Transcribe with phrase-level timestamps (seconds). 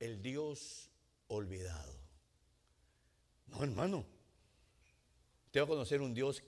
[0.00, 0.90] el Dios
[1.28, 2.00] olvidado.
[3.46, 4.04] No, hermano.
[5.46, 6.42] Usted va a conocer un Dios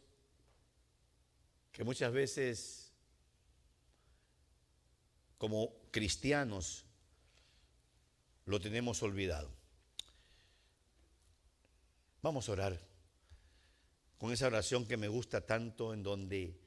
[1.73, 2.93] que muchas veces,
[5.39, 6.85] como cristianos,
[8.47, 9.51] lo tenemos olvidado.
[12.23, 12.81] Vamos a orar
[14.19, 16.61] con esa oración que me gusta tanto, en donde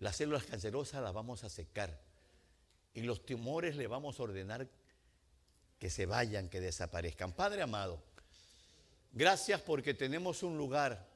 [0.00, 2.04] las células cancerosas las vamos a secar
[2.92, 4.68] y los tumores le vamos a ordenar
[5.84, 7.34] que se vayan, que desaparezcan.
[7.34, 8.02] Padre amado,
[9.12, 11.06] gracias porque tenemos un lugar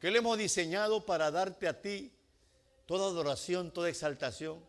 [0.00, 2.10] que le hemos diseñado para darte a ti
[2.86, 4.64] toda adoración, toda exaltación.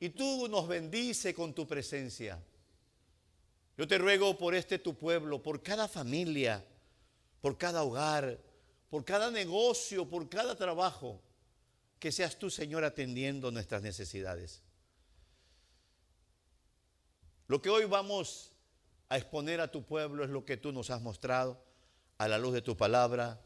[0.00, 2.42] Y tú nos bendice con tu presencia.
[3.76, 6.64] Yo te ruego por este tu pueblo, por cada familia,
[7.40, 8.40] por cada hogar,
[8.90, 11.22] por cada negocio, por cada trabajo,
[12.00, 14.62] que seas tú, Señor, atendiendo nuestras necesidades.
[17.48, 18.52] Lo que hoy vamos
[19.08, 21.58] a exponer a tu pueblo es lo que tú nos has mostrado
[22.18, 23.40] a la luz de tu palabra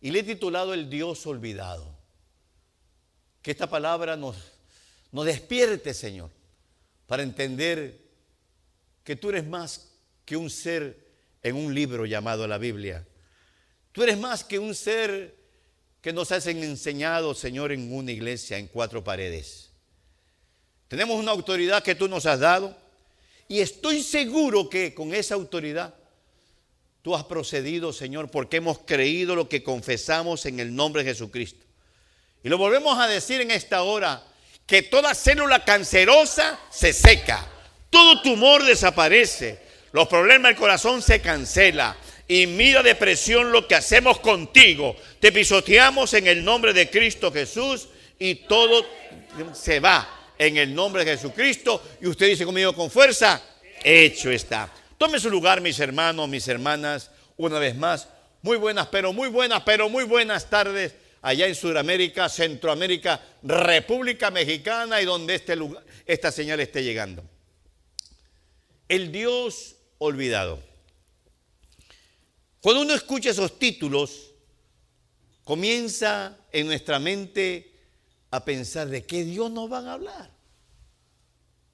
[0.00, 1.96] y le he titulado El Dios olvidado.
[3.42, 4.36] Que esta palabra nos,
[5.12, 6.30] despierte, Señor,
[7.06, 8.00] para entender
[9.04, 9.92] que tú eres más
[10.24, 11.06] que un ser
[11.40, 13.06] en un libro llamado la Biblia.
[13.92, 15.36] Tú eres más que un ser
[16.00, 19.70] que nos has enseñado, Señor, en una iglesia, en cuatro paredes.
[20.88, 22.83] Tenemos una autoridad que tú nos has dado
[23.48, 25.94] y estoy seguro que con esa autoridad
[27.02, 31.64] tú has procedido, Señor, porque hemos creído lo que confesamos en el nombre de Jesucristo.
[32.42, 34.22] Y lo volvemos a decir en esta hora,
[34.66, 37.50] que toda célula cancerosa se seca
[37.94, 39.60] todo tumor desaparece.
[39.92, 41.96] Los problemas del corazón se cancela.
[42.26, 44.96] Y mira depresión lo que hacemos contigo.
[45.20, 48.84] Te pisoteamos en el nombre de Cristo Jesús y todo
[49.52, 51.82] se va en el nombre de Jesucristo.
[52.00, 53.42] Y usted dice conmigo con fuerza,
[53.82, 54.72] hecho está.
[54.98, 58.08] Tome su lugar, mis hermanos, mis hermanas, una vez más.
[58.42, 65.00] Muy buenas, pero muy buenas, pero muy buenas tardes allá en Sudamérica, Centroamérica, República Mexicana
[65.00, 67.24] y donde este lugar, esta señal esté llegando.
[68.88, 70.62] El Dios olvidado.
[72.60, 74.32] Cuando uno escucha esos títulos,
[75.44, 77.73] comienza en nuestra mente
[78.34, 80.30] a pensar de qué Dios nos van a hablar.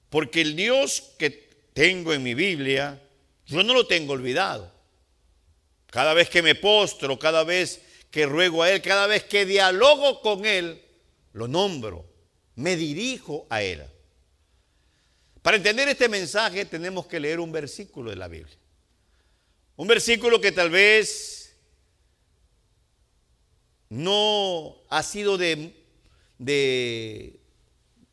[0.09, 1.29] Porque el Dios que
[1.73, 3.01] tengo en mi Biblia,
[3.47, 4.71] yo no lo tengo olvidado.
[5.87, 10.21] Cada vez que me postro, cada vez que ruego a Él, cada vez que dialogo
[10.21, 10.83] con Él,
[11.33, 12.05] lo nombro,
[12.55, 13.83] me dirijo a Él.
[15.41, 18.55] Para entender este mensaje tenemos que leer un versículo de la Biblia.
[19.77, 21.55] Un versículo que tal vez
[23.89, 25.80] no ha sido de,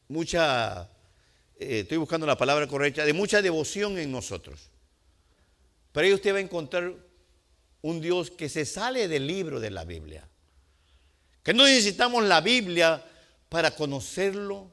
[0.09, 0.83] mucha,
[1.59, 4.71] eh, estoy buscando la palabra correcta, de mucha devoción en nosotros.
[5.93, 6.95] Pero ahí usted va a encontrar
[7.83, 10.29] un Dios que se sale del libro de la Biblia.
[11.43, 13.05] Que no necesitamos la Biblia
[13.49, 14.71] para conocerlo,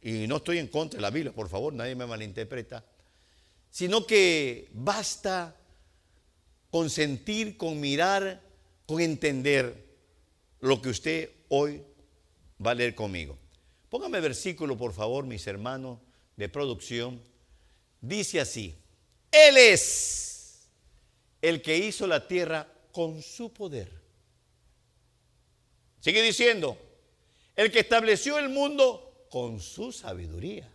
[0.00, 2.84] y no estoy en contra de la Biblia, por favor, nadie me malinterpreta,
[3.70, 5.56] sino que basta
[6.70, 8.40] con sentir, con mirar,
[8.86, 9.86] con entender
[10.60, 11.82] lo que usted hoy
[12.64, 13.38] va a leer conmigo.
[13.88, 15.98] Póngame versículo, por favor, mis hermanos
[16.36, 17.22] de producción.
[18.00, 18.74] Dice así,
[19.30, 20.68] Él es
[21.40, 23.90] el que hizo la tierra con su poder.
[26.00, 26.78] Sigue diciendo,
[27.54, 30.68] el que estableció el mundo con su sabiduría.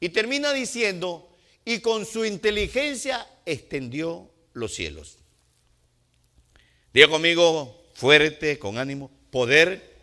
[0.00, 1.28] Y termina diciendo,
[1.64, 5.18] y con su inteligencia extendió los cielos.
[6.94, 9.97] Diga conmigo fuerte, con ánimo, poder.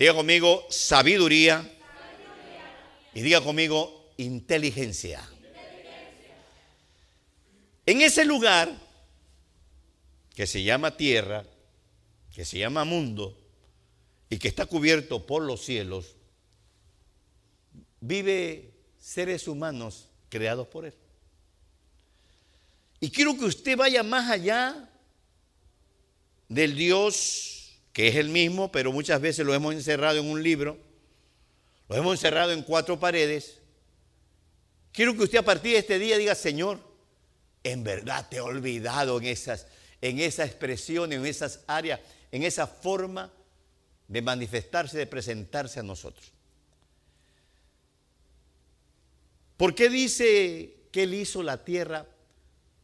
[0.00, 1.70] Diga conmigo sabiduría.
[3.12, 5.28] Y diga conmigo inteligencia.
[7.84, 8.74] En ese lugar
[10.34, 11.44] que se llama tierra,
[12.34, 13.36] que se llama mundo,
[14.30, 16.16] y que está cubierto por los cielos,
[18.00, 20.94] vive seres humanos creados por Él.
[23.00, 24.88] Y quiero que usted vaya más allá
[26.48, 27.59] del Dios
[27.92, 30.78] que es el mismo, pero muchas veces lo hemos encerrado en un libro,
[31.88, 33.58] lo hemos encerrado en cuatro paredes.
[34.92, 36.78] Quiero que usted a partir de este día diga, Señor,
[37.64, 39.66] en verdad te he olvidado en esas,
[40.00, 42.00] en esa expresión, en esas áreas,
[42.30, 43.32] en esa forma
[44.08, 46.32] de manifestarse, de presentarse a nosotros.
[49.56, 52.06] ¿Por qué dice que Él hizo la tierra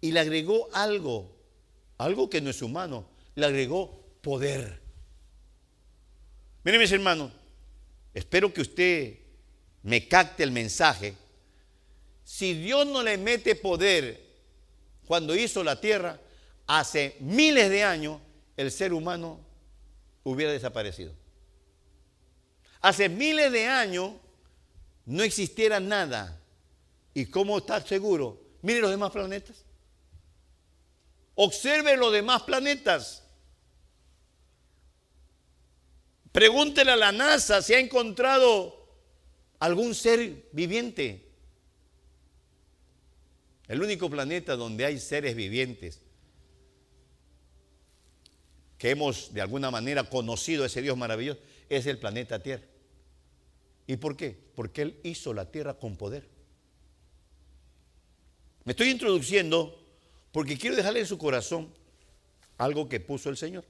[0.00, 1.34] y le agregó algo,
[1.96, 4.85] algo que no es humano, le agregó poder?
[6.66, 7.30] Miren mis hermanos,
[8.12, 9.18] espero que usted
[9.84, 11.14] me capte el mensaje
[12.24, 14.20] si Dios no le mete poder
[15.06, 16.18] cuando hizo la tierra,
[16.66, 18.20] hace miles de años
[18.56, 19.38] el ser humano
[20.24, 21.12] hubiera desaparecido.
[22.80, 24.14] Hace miles de años
[25.04, 26.36] no existiera nada.
[27.14, 28.40] ¿Y cómo estar seguro?
[28.62, 29.64] Mire los demás planetas.
[31.36, 33.22] Observe los demás planetas.
[36.36, 38.86] Pregúntele a la NASA si ha encontrado
[39.58, 41.24] algún ser viviente.
[43.66, 46.02] El único planeta donde hay seres vivientes
[48.76, 51.40] que hemos de alguna manera conocido a ese Dios maravilloso
[51.70, 52.64] es el planeta Tierra.
[53.86, 54.36] ¿Y por qué?
[54.54, 56.28] Porque Él hizo la Tierra con poder.
[58.64, 59.82] Me estoy introduciendo
[60.32, 61.72] porque quiero dejarle en su corazón
[62.58, 63.64] algo que puso el Señor.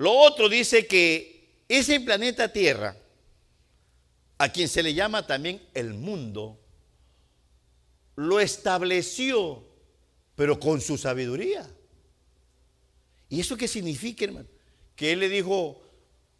[0.00, 2.96] Lo otro dice que ese planeta Tierra,
[4.38, 6.58] a quien se le llama también el mundo,
[8.16, 9.62] lo estableció,
[10.36, 11.68] pero con su sabiduría.
[13.28, 14.48] ¿Y eso qué significa, hermano?
[14.96, 15.82] Que él le dijo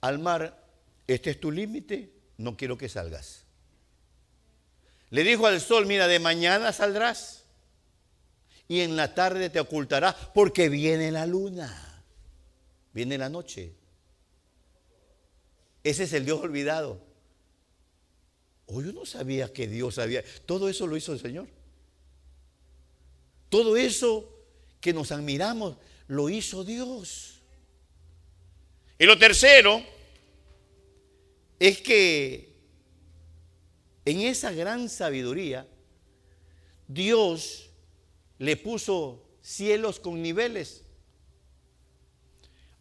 [0.00, 0.66] al mar,
[1.06, 3.44] este es tu límite, no quiero que salgas.
[5.10, 7.44] Le dijo al sol, mira, de mañana saldrás
[8.68, 11.89] y en la tarde te ocultarás porque viene la luna,
[12.92, 13.72] viene la noche.
[15.82, 17.00] Ese es el Dios olvidado.
[18.66, 20.22] Oh, yo no sabía que Dios sabía.
[20.46, 21.48] Todo eso lo hizo el Señor.
[23.48, 24.32] Todo eso
[24.80, 25.76] que nos admiramos
[26.06, 27.40] lo hizo Dios.
[28.98, 29.82] Y lo tercero
[31.58, 32.50] es que
[34.04, 35.66] en esa gran sabiduría
[36.86, 37.70] Dios
[38.38, 40.84] le puso cielos con niveles.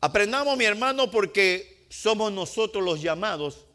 [0.02, 3.66] Aprendamos, mi hermano, porque somos nosotros los llamados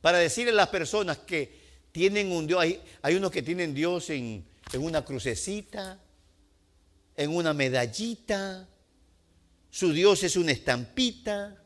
[0.00, 2.64] para decirle a las personas que tienen un Dios.
[3.02, 6.00] Hay, unos que tienen Dios en, en una crucecita,
[7.16, 8.68] en una medallita.
[9.70, 11.60] Su Dios es una estampita.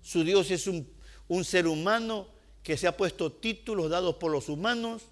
[0.00, 0.88] Su Dios es un,
[1.28, 2.28] un ser humano
[2.62, 5.02] que se ha puesto títulos dados por los humanos.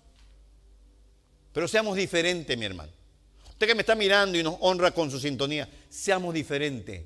[1.52, 2.92] Pero seamos diferentes, mi hermano.
[3.54, 7.04] Usted que me está mirando y nos honra con su sintonía, seamos diferentes.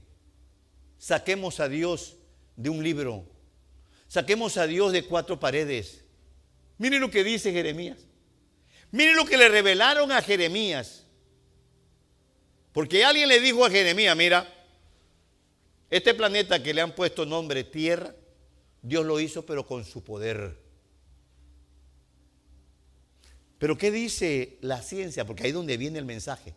[0.99, 2.17] Saquemos a Dios
[2.57, 3.27] de un libro.
[4.09, 6.05] Saquemos a Dios de cuatro paredes.
[6.79, 7.99] Miren lo que dice Jeremías.
[8.91, 11.05] Miren lo que le revelaron a Jeremías.
[12.73, 14.51] Porque alguien le dijo a Jeremías, mira,
[15.91, 18.15] este planeta que le han puesto nombre Tierra,
[18.81, 20.57] Dios lo hizo pero con su poder.
[23.59, 25.25] Pero ¿qué dice la ciencia?
[25.25, 26.55] Porque ahí es donde viene el mensaje.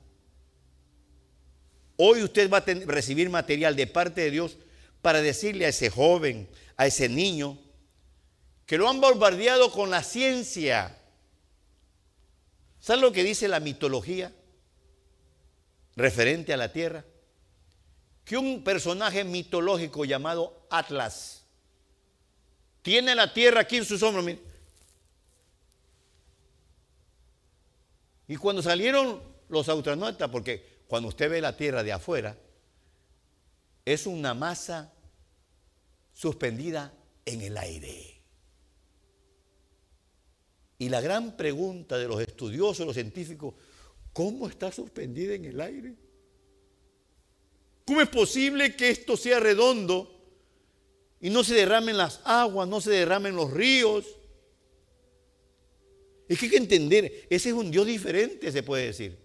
[1.98, 4.58] Hoy usted va a recibir material de parte de Dios
[5.02, 7.60] para decirle a ese joven, a ese niño,
[8.66, 10.98] que lo han bombardeado con la ciencia,
[12.82, 14.34] ¿Saben lo que dice la mitología
[15.96, 17.06] referente a la Tierra?
[18.26, 21.44] Que un personaje mitológico llamado Atlas
[22.82, 24.26] tiene la Tierra aquí en sus hombros.
[28.32, 32.38] Y cuando salieron los astronautas, porque cuando usted ve la Tierra de afuera,
[33.84, 34.94] es una masa
[36.14, 36.94] suspendida
[37.26, 38.22] en el aire.
[40.78, 43.54] Y la gran pregunta de los estudiosos, los científicos,
[44.14, 45.96] ¿cómo está suspendida en el aire?
[47.84, 50.10] ¿Cómo es posible que esto sea redondo
[51.20, 54.06] y no se derramen las aguas, no se derramen los ríos?
[56.32, 59.18] Es que hay que entender, ese es un Dios diferente, se puede decir.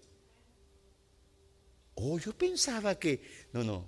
[1.95, 3.21] Oh, yo pensaba que,
[3.53, 3.85] no, no,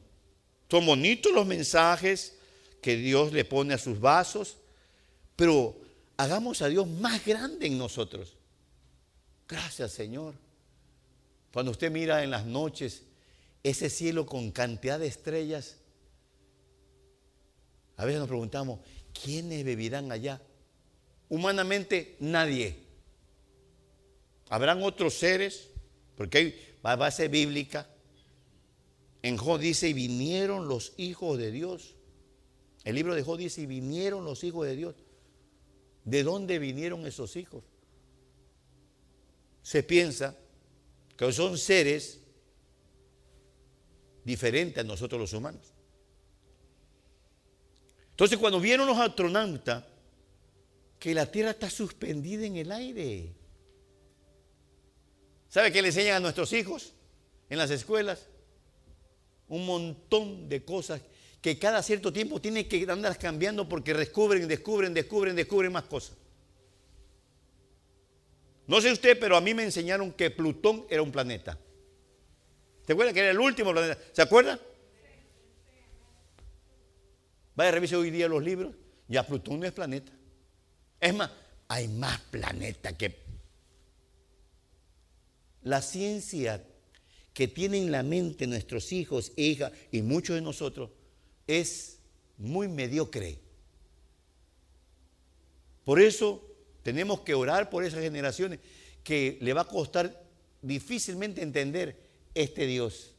[0.71, 2.38] son bonitos los mensajes
[2.81, 4.55] que Dios le pone a sus vasos,
[5.35, 5.77] pero
[6.15, 8.38] hagamos a Dios más grande en nosotros.
[9.49, 10.35] Gracias Señor.
[11.51, 13.03] Cuando usted mira en las noches
[13.63, 15.75] ese cielo con cantidad de estrellas,
[17.97, 18.79] a veces nos preguntamos,
[19.11, 20.41] ¿quiénes vivirán allá?
[21.27, 22.88] Humanamente nadie.
[24.50, 25.70] Habrán otros seres,
[26.18, 27.88] porque hay base bíblica.
[29.22, 31.96] En Job dice, y vinieron los hijos de Dios.
[32.84, 34.96] El libro de Job dice, y vinieron los hijos de Dios.
[36.03, 37.63] ¿De dónde vinieron esos hijos?
[39.62, 40.36] Se piensa
[41.15, 42.20] que son seres
[44.24, 45.74] diferentes a nosotros los humanos.
[48.12, 49.86] Entonces cuando vieron los astronautas
[50.98, 53.36] que la Tierra está suspendida en el aire,
[55.50, 56.94] ¿sabe qué le enseñan a nuestros hijos
[57.50, 58.27] en las escuelas?
[59.48, 61.01] Un montón de cosas
[61.41, 66.15] que cada cierto tiempo tiene que andar cambiando porque descubren, descubren, descubren, descubren más cosas.
[68.68, 71.58] No sé usted, pero a mí me enseñaron que Plutón era un planeta.
[72.86, 74.00] ¿Se acuerdan que era el último planeta?
[74.12, 74.60] ¿Se acuerdan?
[77.56, 78.75] Vaya, revise hoy día los libros.
[79.08, 80.12] Ya Plutón no es planeta.
[81.00, 81.32] Es más,
[81.68, 83.28] hay más planetas que...
[85.63, 86.63] La ciencia
[87.34, 90.89] que tienen en la mente nuestros hijos, hijas y muchos de nosotros
[91.48, 92.00] es
[92.38, 93.39] muy mediocre.
[95.84, 96.46] Por eso
[96.84, 98.60] tenemos que orar por esas generaciones
[99.04, 100.24] que le va a costar
[100.62, 102.00] difícilmente entender
[102.34, 103.16] este Dios,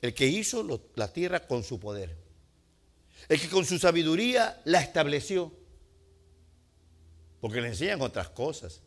[0.00, 2.16] el que hizo la tierra con su poder,
[3.28, 5.52] el que con su sabiduría la estableció,
[7.40, 8.80] porque le enseñan otras cosas,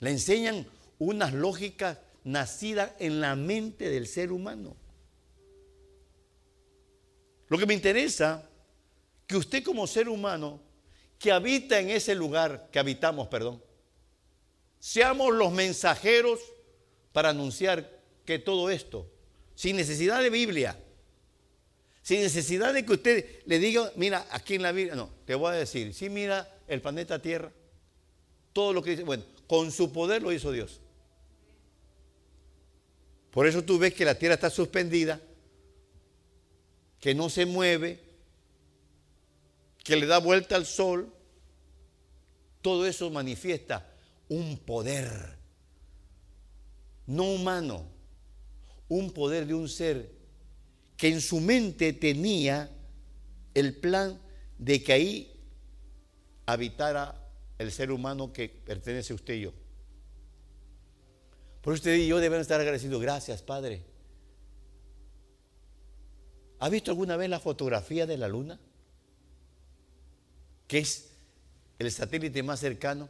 [0.00, 0.66] le enseñan
[1.02, 4.76] unas lógicas nacidas en la mente del ser humano.
[7.48, 8.48] Lo que me interesa,
[9.26, 10.60] que usted como ser humano
[11.18, 13.62] que habita en ese lugar, que habitamos, perdón,
[14.78, 16.40] seamos los mensajeros
[17.12, 19.10] para anunciar que todo esto,
[19.54, 20.78] sin necesidad de Biblia,
[22.02, 25.50] sin necesidad de que usted le diga, mira, aquí en la Biblia, no, te voy
[25.50, 27.52] a decir, sí, mira el planeta Tierra,
[28.52, 30.81] todo lo que dice, bueno, con su poder lo hizo Dios.
[33.32, 35.18] Por eso tú ves que la Tierra está suspendida,
[37.00, 37.98] que no se mueve,
[39.82, 41.10] que le da vuelta al sol,
[42.60, 43.90] todo eso manifiesta
[44.28, 45.38] un poder,
[47.06, 47.86] no humano,
[48.88, 50.12] un poder de un ser
[50.98, 52.70] que en su mente tenía
[53.54, 54.20] el plan
[54.58, 55.40] de que ahí
[56.44, 57.18] habitara
[57.58, 59.61] el ser humano que pertenece a usted y yo.
[61.62, 63.00] Por usted y yo debemos estar agradecidos.
[63.00, 63.82] Gracias, Padre.
[66.58, 68.60] ¿Ha visto alguna vez la fotografía de la luna?
[70.72, 71.10] que es
[71.78, 73.06] el satélite más cercano,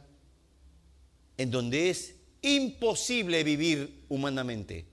[1.37, 4.85] en donde es imposible vivir humanamente.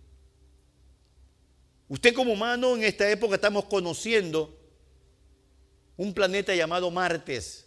[1.89, 4.57] Usted como humano en esta época estamos conociendo
[5.97, 7.67] un planeta llamado Martes,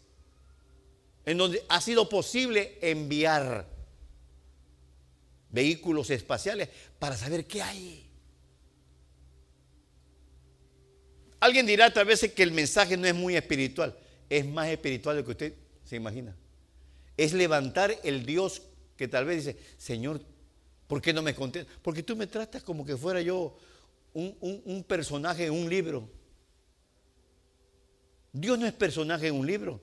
[1.26, 3.68] en donde ha sido posible enviar
[5.54, 6.68] vehículos espaciales
[7.00, 8.10] para saber qué hay.
[11.40, 13.98] Alguien dirá tal vez que el mensaje no es muy espiritual
[14.38, 16.36] es más espiritual de lo que usted se imagina.
[17.18, 18.64] Es levantar el Dios
[18.98, 20.22] que tal vez dice, Señor,
[20.88, 21.78] ¿por qué no me contestas?
[21.82, 23.56] Porque tú me tratas como que fuera yo
[24.14, 26.10] un, un personaje en un libro.
[28.32, 29.80] Dios no es personaje en un libro.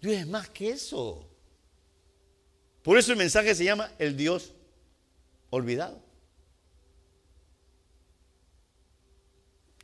[0.00, 1.26] Dios es más que eso.
[2.82, 4.52] Por eso el mensaje se llama el Dios
[5.50, 6.02] olvidado.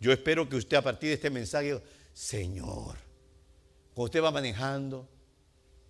[0.00, 1.80] Yo espero que usted a partir de este mensaje,
[2.12, 2.96] Señor,
[3.94, 5.08] cuando usted va manejando,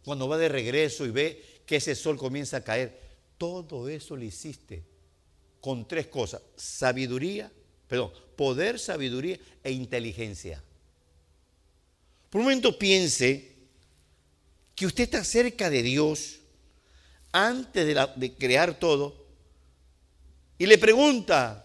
[0.05, 2.99] cuando va de regreso y ve que ese sol comienza a caer,
[3.37, 4.83] todo eso lo hiciste
[5.61, 7.53] con tres cosas, sabiduría,
[7.87, 10.62] perdón, poder, sabiduría e inteligencia.
[12.31, 13.53] Por un momento piense
[14.75, 16.38] que usted está cerca de Dios
[17.33, 19.27] antes de, crear todo
[20.57, 21.65] y le pregunta,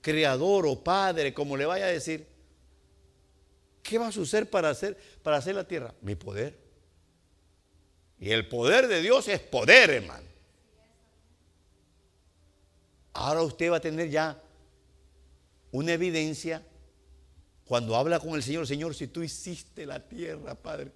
[0.00, 2.26] creador o padre, como le vaya a decir,
[3.86, 5.94] ¿Qué va a suceder para hacer, para hacer la tierra?
[6.00, 6.58] Mi poder.
[8.18, 10.26] Y el poder de Dios es poder, hermano.
[13.12, 14.42] Ahora usted va a tener ya
[15.70, 16.66] una evidencia
[17.64, 20.90] cuando habla con el Señor, Señor, si tú hiciste la tierra, Padre,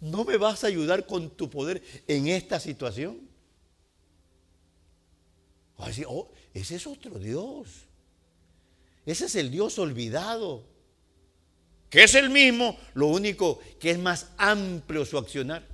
[0.00, 3.18] ¿no me vas a ayudar con tu poder en esta situación?
[5.78, 7.68] Va a decir, oh, ese es otro Dios.
[9.04, 10.76] Ese es el Dios olvidado
[11.90, 15.66] que es el mismo, lo único que es más amplio su accionar.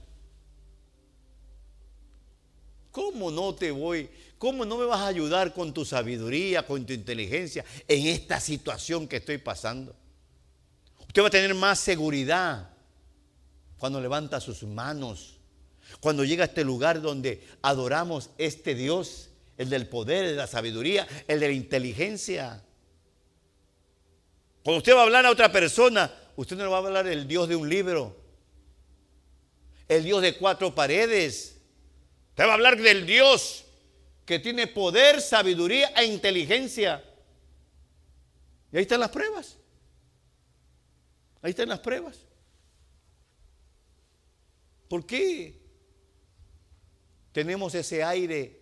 [2.90, 4.10] ¿Cómo no te voy?
[4.36, 9.08] ¿Cómo no me vas a ayudar con tu sabiduría, con tu inteligencia en esta situación
[9.08, 9.96] que estoy pasando?
[11.06, 12.70] Usted va a tener más seguridad
[13.78, 15.38] cuando levanta sus manos,
[16.00, 21.06] cuando llega a este lugar donde adoramos este Dios, el del poder, de la sabiduría,
[21.28, 22.62] el de la inteligencia.
[24.62, 27.48] Cuando usted va a hablar a otra persona, usted no va a hablar el Dios
[27.48, 28.16] de un libro,
[29.88, 31.60] el Dios de cuatro paredes.
[32.30, 33.64] Usted va a hablar del Dios
[34.24, 37.04] que tiene poder, sabiduría e inteligencia.
[38.72, 39.58] Y ahí están las pruebas.
[41.42, 42.24] Ahí están las pruebas.
[44.88, 45.60] ¿Por qué
[47.32, 48.61] tenemos ese aire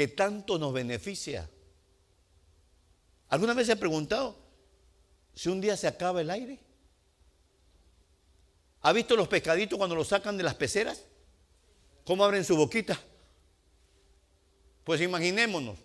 [0.00, 1.46] que tanto nos beneficia?
[3.28, 4.34] ¿Alguna vez se ha preguntado
[5.34, 6.58] si un día se acaba el aire?
[8.80, 11.04] ¿Ha visto los pescaditos cuando los sacan de las peceras?
[12.06, 12.98] ¿Cómo abren su boquita?
[14.84, 15.78] Pues imaginémonos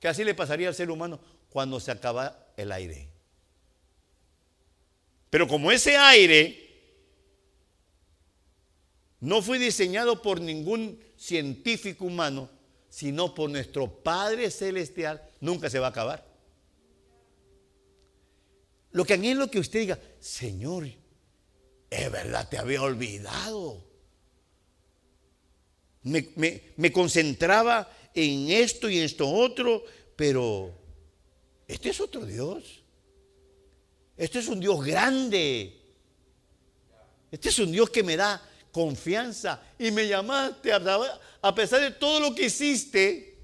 [0.00, 3.08] que así le pasaría al ser humano cuando se acaba el aire.
[5.30, 6.60] Pero como ese aire
[9.20, 12.55] no fue diseñado por ningún científico humano,
[12.96, 16.26] sino por nuestro Padre Celestial, nunca se va a acabar.
[18.92, 20.88] Lo que anhelo que usted diga, Señor,
[21.90, 23.84] es verdad, te había olvidado.
[26.04, 26.26] Me,
[26.76, 29.84] me, concentraba en esto y en esto otro,
[30.16, 30.72] pero
[31.68, 32.82] este es otro Dios.
[34.16, 35.82] Este es un Dios grande.
[37.30, 38.42] Este es un Dios que me da
[38.76, 43.38] confianza y me llamaste a pesar de todo lo que hiciste.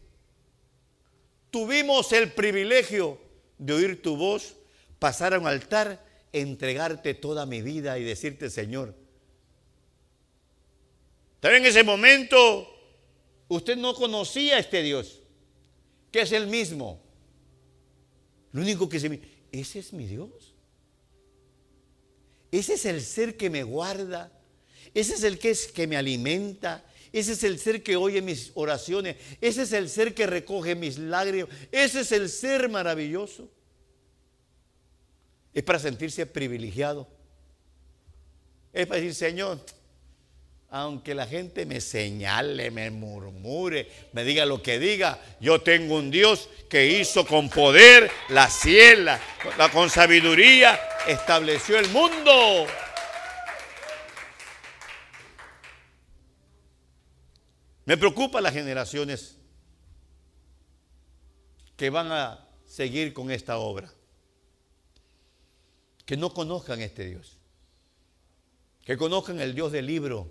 [1.50, 3.18] Tuvimos el privilegio
[3.56, 4.54] de oír tu voz
[4.98, 8.94] pasar a un altar, entregarte toda mi vida y decirte, Señor.
[11.40, 12.68] Tal en ese momento
[13.48, 15.22] usted no conocía a este Dios,
[16.10, 17.00] que es el mismo.
[18.52, 19.18] Lo único que se me...
[19.50, 20.54] Ese es mi Dios.
[22.50, 24.30] Ese es el ser que me guarda.
[24.94, 26.84] Ese es el que, es, que me alimenta.
[27.12, 29.16] Ese es el ser que oye mis oraciones.
[29.40, 31.50] Ese es el ser que recoge mis lágrimas.
[31.70, 33.48] Ese es el ser maravilloso
[35.54, 37.06] es para sentirse privilegiado.
[38.72, 39.60] Es para decir, Señor,
[40.70, 46.10] aunque la gente me señale, me murmure, me diga lo que diga, yo tengo un
[46.10, 49.20] Dios que hizo con poder la ciela,
[49.72, 52.66] con sabiduría, estableció el mundo.
[57.84, 59.38] Me preocupa las generaciones
[61.76, 63.92] que van a seguir con esta obra
[66.06, 67.38] que no conozcan este Dios,
[68.84, 70.30] que conozcan el Dios del libro,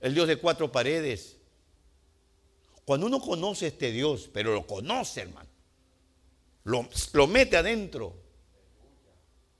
[0.00, 1.38] el Dios de cuatro paredes.
[2.84, 5.48] Cuando uno conoce este Dios, pero lo conoce, hermano,
[6.64, 8.14] lo, lo mete adentro,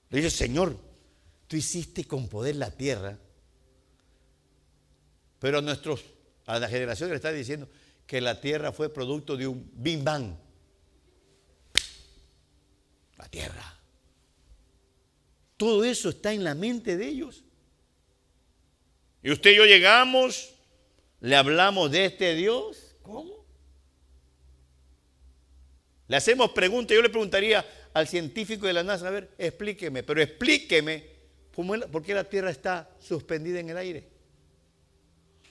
[0.09, 0.77] le dice, Señor,
[1.47, 3.17] tú hiciste con poder la tierra,
[5.39, 6.03] pero a nuestros,
[6.45, 7.67] a la generación le está diciendo
[8.05, 10.35] que la tierra fue producto de un bim bang.
[13.17, 13.79] La tierra.
[15.57, 17.43] Todo eso está en la mente de ellos.
[19.23, 20.53] Y usted y yo llegamos,
[21.21, 22.95] le hablamos de este Dios.
[23.01, 23.45] ¿Cómo?
[26.07, 26.95] Le hacemos preguntas.
[26.95, 31.15] Yo le preguntaría al científico de la NASA, a ver, explíqueme, pero explíqueme
[31.53, 34.14] por qué la Tierra está suspendida en el aire.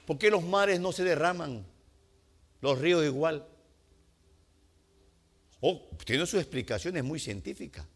[0.07, 1.65] ¿Por qué los mares no se derraman?
[2.61, 3.47] Los ríos igual.
[5.61, 7.87] Oh, tiene sus explicaciones muy científicas.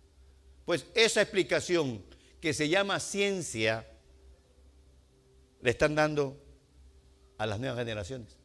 [0.64, 2.03] Pues esa explicación
[2.40, 3.87] que se llama ciencia
[5.61, 6.40] le están dando
[7.37, 8.37] a las nuevas generaciones.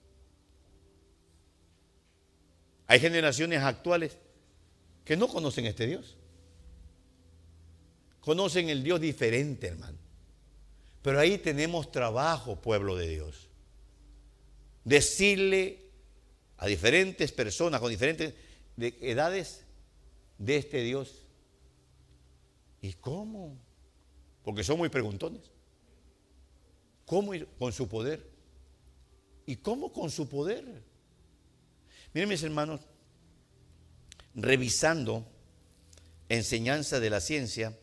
[2.87, 4.17] Hay generaciones actuales
[5.05, 6.17] que no conocen este Dios.
[8.19, 9.97] Conocen el Dios diferente, hermano.
[11.01, 13.49] Pero ahí tenemos trabajo, pueblo de Dios.
[14.83, 15.79] Decirle
[16.57, 18.33] a diferentes personas con diferentes
[18.77, 19.65] edades
[20.37, 21.23] de este Dios
[22.83, 23.57] ¿Y cómo?
[24.43, 25.41] Porque son muy preguntones.
[27.05, 28.29] ¿Cómo con su poder?
[29.45, 30.83] ¿Y cómo con su poder?
[32.13, 32.81] Miren mis hermanos,
[34.35, 35.25] revisando
[36.27, 37.73] enseñanza de la ciencia,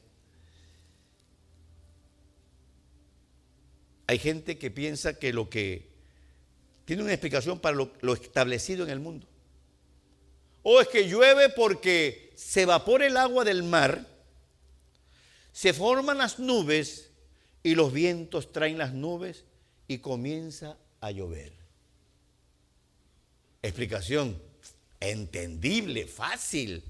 [4.06, 5.89] hay gente que piensa que lo que
[6.84, 9.26] tiene una explicación para lo, establecido en el mundo.
[10.62, 14.06] O es que llueve porque se evapora el agua del mar
[15.52, 17.10] se forman las nubes
[17.62, 19.44] y los vientos traen las nubes
[19.88, 21.52] y comienza a llover.
[23.62, 24.40] Explicación
[25.00, 26.82] entendible, fácil.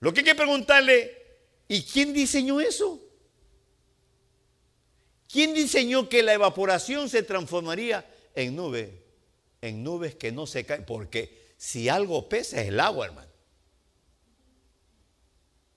[0.00, 1.16] Lo que hay que preguntarle,
[1.68, 3.02] ¿y quién diseñó eso?
[5.28, 9.04] ¿Quién diseñó que la evaporación se transformaría en nube?
[9.60, 13.30] En nubes que no se caen, porque si algo pesa es el agua, hermano.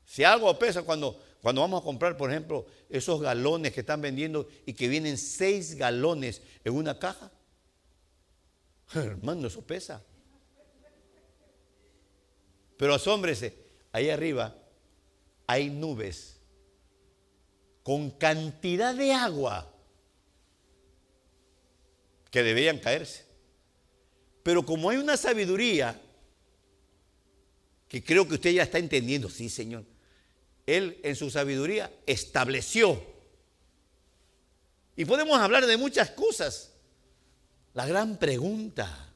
[0.05, 4.47] Si algo pesa cuando, cuando vamos a comprar, por ejemplo, esos galones que están vendiendo
[4.65, 7.31] y que vienen seis galones en una caja,
[8.93, 10.03] hermano, eso pesa.
[12.77, 13.57] Pero asómbrese,
[13.91, 14.55] ahí arriba
[15.47, 16.39] hay nubes
[17.83, 19.72] con cantidad de agua
[22.33, 23.25] que deberían caerse.
[24.41, 26.01] Pero como hay una sabiduría
[27.87, 29.85] que creo que usted ya está entendiendo, sí, Señor,
[30.65, 33.05] él en su sabiduría estableció
[34.95, 36.71] Y podemos hablar de muchas cosas.
[37.75, 39.13] La gran pregunta.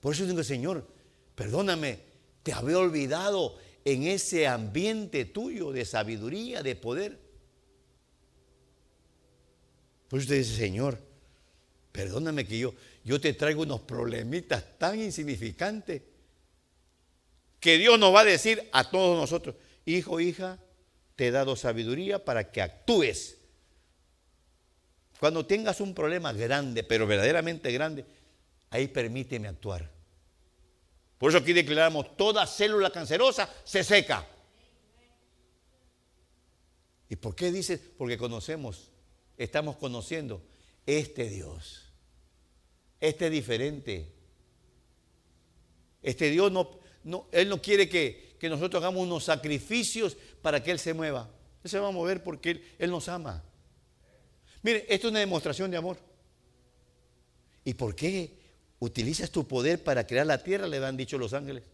[0.00, 0.86] Por eso digo, Señor,
[1.34, 2.00] perdóname,
[2.42, 7.21] te había olvidado en ese ambiente tuyo de sabiduría, de poder.
[10.12, 10.98] Por eso usted dice, Señor,
[11.90, 16.02] perdóname que yo, yo te traigo unos problemitas tan insignificantes
[17.58, 20.58] que Dios nos va a decir a todos nosotros, hijo, hija,
[21.16, 23.38] te he dado sabiduría para que actúes.
[25.18, 28.04] Cuando tengas un problema grande, pero verdaderamente grande,
[28.68, 29.90] ahí permíteme actuar.
[31.16, 34.28] Por eso aquí declaramos, toda célula cancerosa se seca.
[37.08, 37.80] ¿Y por qué dices?
[37.96, 38.92] Porque conocemos,
[39.36, 40.42] estamos conociendo
[40.86, 41.90] este Dios.
[43.00, 44.12] Este diferente.
[46.02, 50.70] Este Dios no, no, Él no quiere que, que, nosotros hagamos unos sacrificios para que
[50.70, 51.30] Él se mueva.
[51.62, 53.42] Él se va a mover porque Él, Él nos ama.
[54.62, 55.98] Mire, esto es una demostración de amor.
[57.64, 58.38] ¿Y por qué
[58.78, 60.66] utilizas tu poder para crear la tierra?
[60.66, 61.64] Le han dicho los ángeles.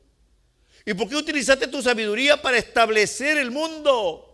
[0.84, 4.24] ¿Y por qué utilizaste tu sabiduría para establecer el mundo?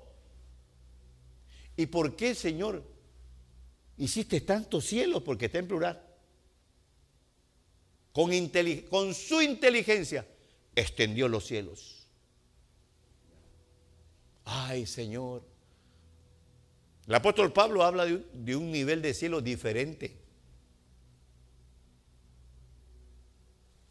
[1.76, 2.84] ¿Y por qué, Señor,
[3.98, 5.22] hiciste tantos cielos?
[5.22, 6.02] Porque está en plural.
[8.12, 10.26] Con, su inteligencia
[10.76, 12.06] extendió los cielos.
[14.44, 15.42] Ay, Señor.
[17.06, 20.16] El apóstol Pablo habla de un, de un nivel de cielo diferente.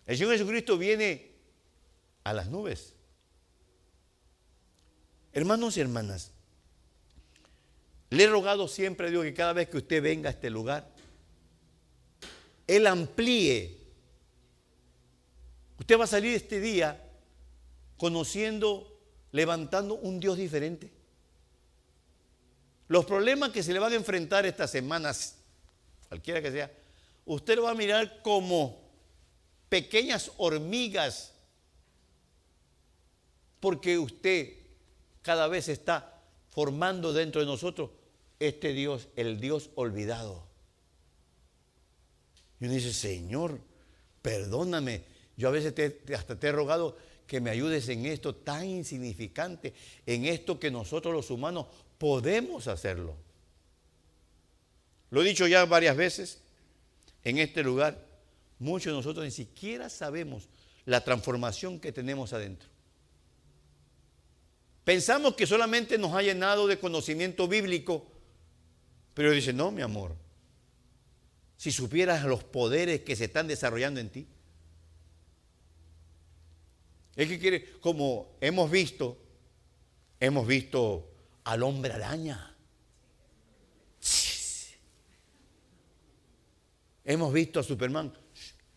[0.05, 1.33] El Señor Jesucristo viene
[2.23, 2.95] a las nubes.
[5.33, 6.32] Hermanos y hermanas,
[8.13, 10.87] le he rogado siempre a Dios que cada vez que usted venga a este lugar,
[12.67, 13.75] Él amplíe.
[15.79, 17.03] Usted va a salir este día
[17.97, 20.91] conociendo, levantando un Dios diferente.
[22.87, 25.37] Los problemas que se le van a enfrentar estas semanas,
[26.07, 26.71] cualquiera que sea,
[27.25, 28.79] usted lo va a mirar como
[29.69, 31.33] pequeñas hormigas,
[33.59, 34.53] porque usted
[35.23, 36.21] cada vez está
[36.51, 37.89] formando dentro de nosotros
[38.47, 40.47] este Dios, el Dios olvidado.
[42.59, 43.59] Y uno dice, Señor,
[44.21, 45.03] perdóname,
[45.35, 45.73] yo a veces
[46.15, 49.73] hasta te he rogado que me ayudes en esto tan insignificante,
[50.05, 53.15] en esto que nosotros los humanos podemos hacerlo.
[55.09, 56.41] Lo he dicho ya varias veces
[57.23, 58.05] en este lugar,
[58.59, 60.49] muchos de nosotros ni siquiera sabemos
[60.85, 62.67] la transformación que tenemos adentro.
[64.83, 68.05] Pensamos que solamente nos ha llenado de conocimiento bíblico,
[69.13, 70.15] pero dice, no, mi amor,
[71.57, 74.27] si supieras los poderes que se están desarrollando en ti.
[77.15, 79.17] Es que quiere, como hemos visto,
[80.19, 81.09] hemos visto
[81.43, 82.55] al hombre araña.
[87.05, 88.13] Hemos visto a Superman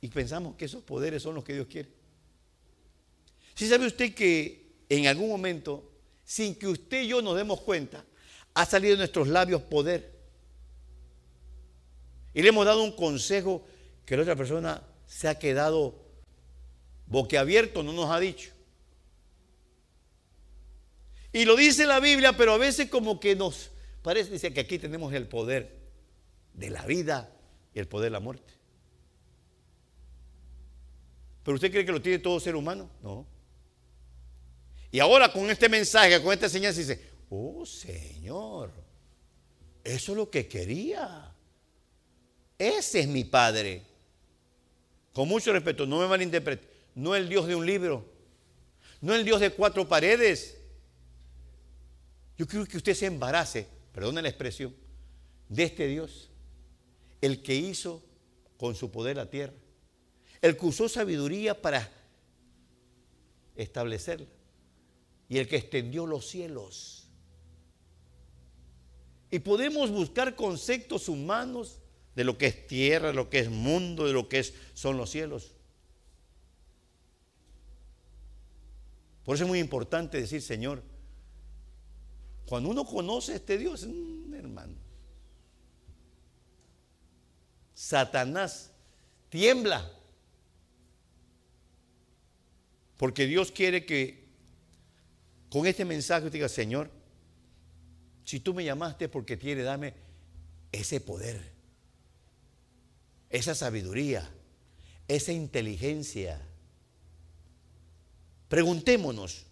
[0.00, 1.88] y pensamos que esos poderes son los que Dios quiere.
[3.54, 5.90] Si sabe usted que en algún momento,
[6.24, 8.04] sin que usted y yo nos demos cuenta,
[8.54, 10.15] ha salido de nuestros labios poder.
[12.36, 13.64] Y le hemos dado un consejo
[14.04, 15.94] que la otra persona se ha quedado
[17.06, 18.50] boquiabierto, no nos ha dicho.
[21.32, 23.70] Y lo dice la Biblia, pero a veces como que nos
[24.02, 25.78] parece dice que aquí tenemos el poder
[26.52, 27.34] de la vida
[27.72, 28.52] y el poder de la muerte.
[31.42, 32.90] ¿Pero usted cree que lo tiene todo ser humano?
[33.02, 33.26] No.
[34.90, 38.72] Y ahora con este mensaje, con esta enseñanza, dice, oh Señor,
[39.82, 41.32] eso es lo que quería.
[42.58, 43.82] Ese es mi Padre.
[45.12, 46.68] Con mucho respeto, no me malinterprete.
[46.94, 48.04] No el Dios de un libro.
[49.00, 50.58] No el Dios de cuatro paredes.
[52.38, 54.74] Yo quiero que usted se embarace, perdone la expresión,
[55.48, 56.30] de este Dios,
[57.20, 58.02] el que hizo
[58.58, 59.54] con su poder la tierra,
[60.42, 61.90] el que usó sabiduría para
[63.54, 64.26] establecerla
[65.28, 67.08] y el que extendió los cielos.
[69.30, 71.78] Y podemos buscar conceptos humanos
[72.16, 74.96] de lo que es tierra, de lo que es mundo, de lo que es, son
[74.96, 75.52] los cielos.
[79.22, 80.82] Por eso es muy importante decir, Señor,
[82.46, 84.74] cuando uno conoce a este Dios, mm, hermano,
[87.74, 88.72] Satanás
[89.28, 89.92] tiembla.
[92.96, 94.24] Porque Dios quiere que
[95.50, 96.90] con este mensaje diga, Señor,
[98.24, 99.92] si tú me llamaste porque quiere dame
[100.72, 101.55] ese poder,
[103.30, 104.30] esa sabiduría,
[105.08, 106.40] esa inteligencia.
[108.48, 109.46] Preguntémonos,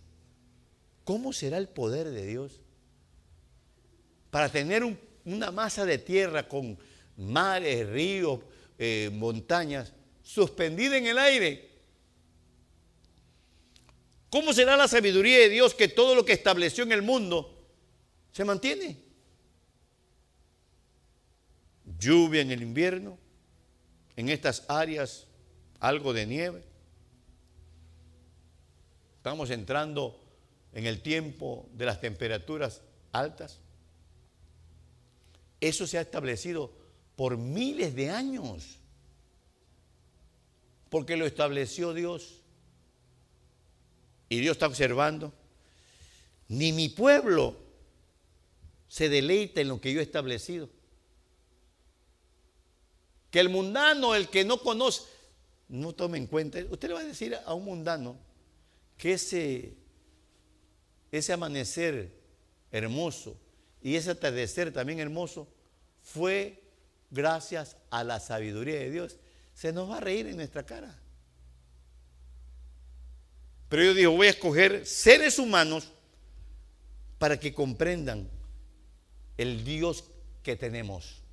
[1.04, 2.60] ¿cómo será el poder de Dios?
[4.34, 4.82] para tener
[5.24, 6.76] una masa de tierra con
[7.16, 8.40] mares, ríos,
[8.76, 9.92] eh, montañas,
[10.24, 11.70] suspendida en el aire.
[14.28, 17.64] ¿Cómo será la sabiduría de Dios que todo lo que estableció en el mundo
[18.32, 18.98] se mantiene?
[21.96, 23.16] Lluvia en el invierno,
[24.16, 25.26] en estas áreas
[25.80, 26.64] algo de nieve.
[29.16, 30.20] Estamos entrando
[30.72, 33.60] en el tiempo de las temperaturas altas.
[35.60, 36.72] Eso se ha establecido
[37.16, 38.78] por miles de años,
[40.90, 42.40] porque lo estableció Dios.
[44.28, 45.32] Y Dios está observando.
[46.48, 47.56] Ni mi pueblo
[48.88, 50.68] se deleita en lo que yo he establecido.
[53.34, 55.02] Que el mundano, el que no conoce,
[55.68, 56.60] no tome en cuenta.
[56.70, 58.16] Usted le va a decir a un mundano
[58.96, 59.74] que ese,
[61.10, 62.12] ese amanecer
[62.70, 63.36] hermoso
[63.82, 65.48] y ese atardecer también hermoso
[66.00, 66.62] fue
[67.10, 69.16] gracias a la sabiduría de Dios.
[69.52, 70.96] Se nos va a reír en nuestra cara.
[73.68, 75.90] Pero yo digo, voy a escoger seres humanos
[77.18, 78.30] para que comprendan
[79.36, 80.04] el Dios
[80.44, 81.23] que tenemos.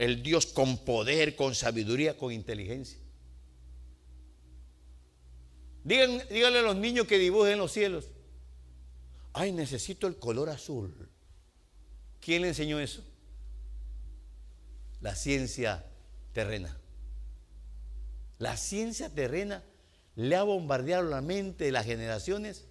[0.00, 2.98] El Dios con poder, con sabiduría, con inteligencia.
[5.84, 8.06] díganle a los niños que dibujen los cielos.
[9.34, 11.06] Ay, necesito el color azul.
[12.18, 13.04] ¿Quién le enseñó eso?
[15.02, 15.84] La ciencia
[16.32, 16.80] terrena.
[18.38, 19.62] La ciencia terrena
[20.16, 22.64] le ha bombardeado la mente de las generaciones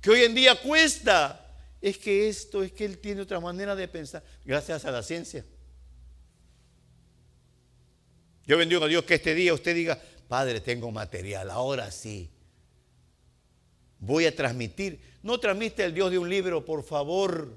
[0.00, 1.42] que hoy en día cuesta.
[1.80, 5.44] Es que esto, es que él tiene otra manera de pensar, gracias a la ciencia.
[8.46, 12.30] Yo bendigo a Dios que este día usted diga, Padre, tengo material, ahora sí.
[13.98, 15.00] Voy a transmitir.
[15.22, 17.52] No transmite el Dios de un libro, por favor.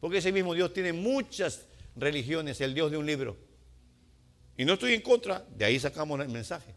[0.00, 1.64] Porque ese mismo Dios tiene muchas
[1.96, 3.36] religiones, el Dios de un libro.
[4.56, 6.74] Y no estoy en contra, de ahí sacamos el mensaje.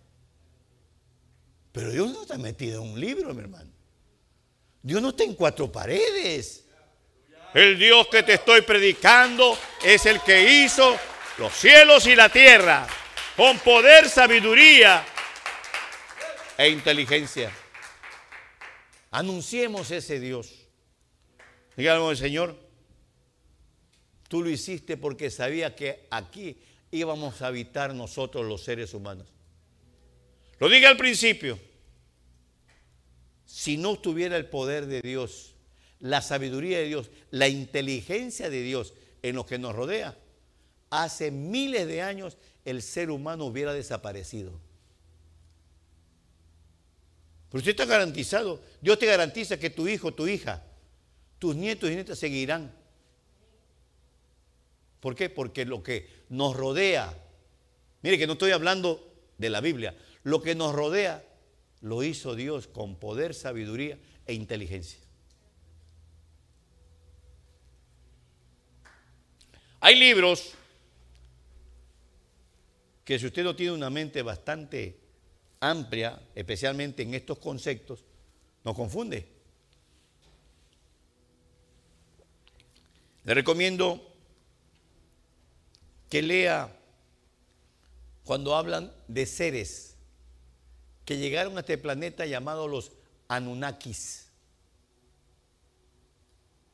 [1.71, 3.71] Pero Dios no está metido en un libro, mi hermano.
[4.81, 6.65] Dios no está en cuatro paredes.
[7.53, 10.95] El Dios que te estoy predicando es el que hizo
[11.37, 12.87] los cielos y la tierra
[13.35, 15.03] con poder, sabiduría
[16.57, 17.51] e inteligencia.
[19.11, 20.67] Anunciemos ese Dios.
[21.75, 22.55] Dígame, Señor,
[24.27, 29.27] tú lo hiciste porque sabía que aquí íbamos a habitar nosotros los seres humanos.
[30.59, 31.57] Lo dije al principio.
[33.45, 35.55] Si no tuviera el poder de Dios,
[35.99, 40.17] la sabiduría de Dios, la inteligencia de Dios en lo que nos rodea,
[40.91, 44.51] hace miles de años el ser humano hubiera desaparecido.
[47.49, 48.61] Pero usted está garantizado.
[48.81, 50.63] Dios te garantiza que tu hijo, tu hija,
[51.39, 52.71] tus nietos y nietas seguirán.
[54.99, 55.29] ¿Por qué?
[55.29, 57.17] Porque lo que nos rodea,
[58.03, 61.25] mire que no estoy hablando de la Biblia, lo que nos rodea
[61.81, 64.99] lo hizo Dios con poder, sabiduría e inteligencia.
[69.79, 70.53] Hay libros
[73.03, 74.97] que si usted no tiene una mente bastante
[75.59, 78.03] amplia, especialmente en estos conceptos,
[78.63, 79.27] nos confunde.
[83.23, 84.07] Le recomiendo
[86.09, 86.75] que lea
[88.23, 89.95] cuando hablan de seres
[91.05, 92.91] que llegaron a este planeta llamados los
[93.27, 94.27] Anunnakis.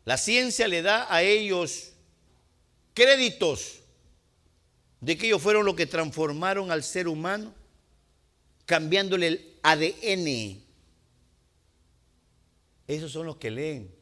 [0.05, 1.91] La ciencia le da a ellos
[2.93, 3.79] créditos
[5.01, 7.53] de que ellos fueron los que transformaron al ser humano,
[8.65, 10.63] cambiándole el ADN.
[12.87, 13.93] Esos son los que leen,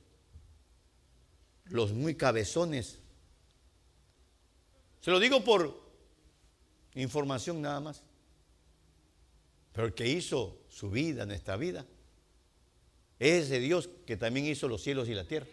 [1.66, 3.00] los muy cabezones.
[5.02, 5.84] Se lo digo por
[6.96, 8.02] información nada más.
[9.74, 11.86] Pero el que hizo su vida, nuestra vida,
[13.20, 15.48] es ese Dios que también hizo los cielos y la tierra.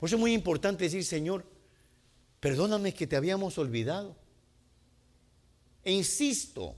[0.00, 1.44] Por eso es muy importante decir, Señor,
[2.40, 4.16] Perdóname que te habíamos olvidado.
[5.84, 6.76] E insisto,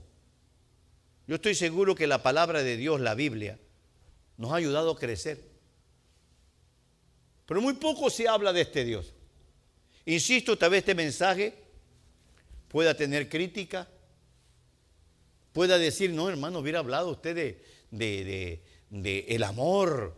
[1.27, 3.59] yo estoy seguro que la palabra de Dios, la Biblia,
[4.37, 5.51] nos ha ayudado a crecer.
[7.45, 9.13] Pero muy poco se habla de este Dios.
[10.05, 11.53] Insisto, tal vez este mensaje
[12.69, 13.87] pueda tener crítica,
[15.53, 20.15] pueda decir, no, hermano, hubiera hablado usted de, de, de el amor,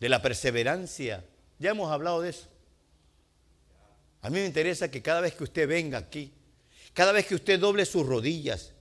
[0.00, 1.24] de la perseverancia.
[1.58, 2.48] Ya hemos hablado de eso.
[4.24, 6.32] A mí me interesa que cada vez que usted venga aquí,
[6.94, 8.72] cada vez que usted doble sus rodillas,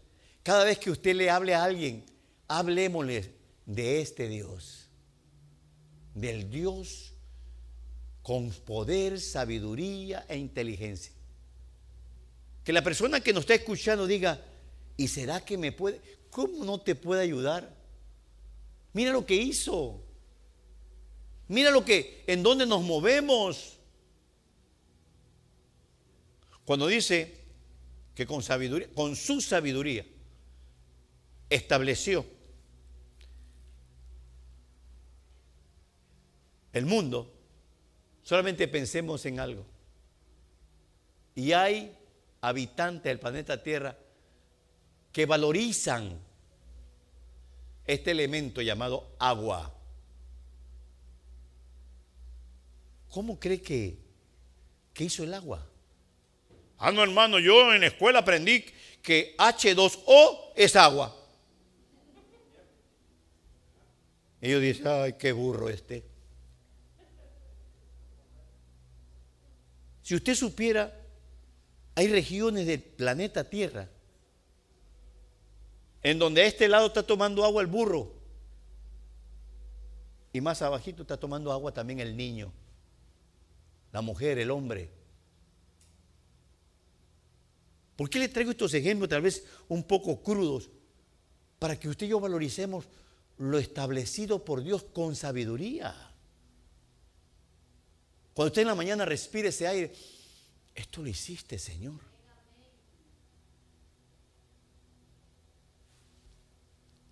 [0.41, 2.05] cada vez que usted le hable a alguien,
[2.47, 3.29] hablemosle
[3.65, 4.87] de este Dios.
[6.15, 7.11] del Dios
[8.21, 11.11] con poder, sabiduría e inteligencia.
[12.63, 14.39] Que la persona que nos está escuchando diga,
[14.95, 15.99] ¿y será que me puede?
[16.29, 17.75] ¿Cómo no te puede ayudar?
[18.93, 20.05] Mira lo que hizo.
[21.49, 23.79] Mira lo que, en dónde nos movemos.
[26.65, 27.43] Cuando dice
[28.15, 30.05] que con sabiduría, con su sabiduría,
[31.49, 32.25] estableció
[36.71, 37.31] el mundo,
[38.23, 39.65] solamente pensemos en algo.
[41.35, 41.97] Y hay
[42.41, 43.97] habitantes del planeta Tierra
[45.11, 46.19] que valorizan
[47.85, 49.71] este elemento llamado agua.
[53.09, 53.99] ¿Cómo cree que,
[54.93, 55.67] que hizo el agua?
[56.77, 58.65] Ah, no, hermano, yo en la escuela aprendí
[59.01, 61.15] que H2O es agua.
[64.41, 66.03] Ellos dicen, ay, qué burro este.
[70.01, 70.93] Si usted supiera,
[71.95, 73.87] hay regiones del planeta Tierra
[76.01, 78.11] en donde a este lado está tomando agua el burro
[80.33, 82.51] y más abajito está tomando agua también el niño,
[83.91, 84.89] la mujer, el hombre.
[87.95, 90.69] ¿Por qué le traigo estos ejemplos tal vez un poco crudos?
[91.59, 92.85] Para que usted y yo valoricemos
[93.37, 95.95] lo establecido por Dios con sabiduría.
[98.33, 99.93] Cuando usted en la mañana respire ese aire,
[100.73, 101.99] esto lo hiciste, Señor.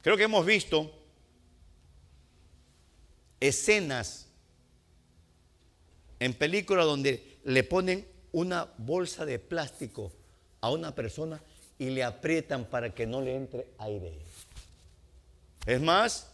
[0.02, 0.91] Creo que hemos visto
[3.39, 4.28] escenas
[6.20, 10.12] en películas donde le ponen una bolsa de plástico
[10.62, 11.41] a una persona
[11.78, 14.13] y le aprietan para que no le entre aire.
[15.65, 16.32] Es más,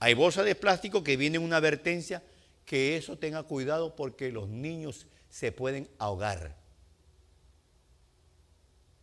[0.00, 2.22] hay bolsas de plástico que vienen una advertencia
[2.64, 6.56] que eso tenga cuidado porque los niños se pueden ahogar.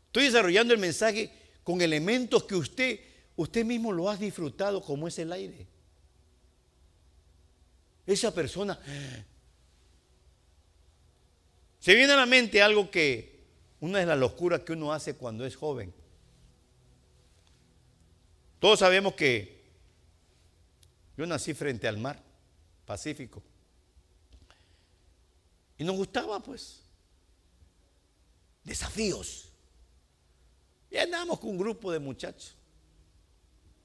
[0.07, 1.31] Estoy desarrollando el mensaje
[1.63, 2.99] con elementos que usted,
[3.35, 5.67] usted mismo lo ha disfrutado como es el aire.
[8.05, 8.79] Esa persona
[11.79, 13.28] se viene a la mente algo que
[13.79, 15.93] una de las locuras que uno hace cuando es joven.
[18.59, 19.59] Todos sabemos que
[21.17, 22.21] yo nací frente al mar
[22.89, 23.43] Pacífico.
[25.77, 26.81] Y nos gustaba, pues,
[28.63, 29.49] desafíos.
[30.89, 32.55] Y andábamos con un grupo de muchachos,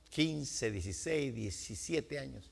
[0.08, 2.50] 15, 16, 17 años.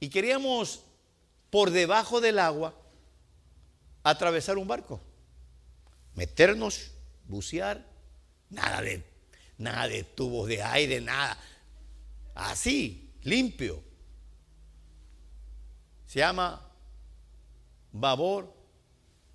[0.00, 0.84] Y queríamos,
[1.48, 2.78] por debajo del agua,
[4.02, 5.00] atravesar un barco,
[6.14, 6.92] meternos,
[7.26, 7.84] bucear,
[8.50, 9.04] nada de,
[9.58, 11.38] nada de tubos de aire, nada.
[12.34, 13.82] Así, limpio.
[16.06, 16.70] Se llama
[17.92, 18.54] babor,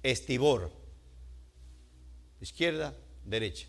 [0.01, 0.71] estibor.
[2.41, 3.67] Izquierda, derecha.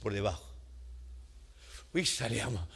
[0.00, 0.50] Por debajo.
[1.92, 2.66] Uy, salíamos.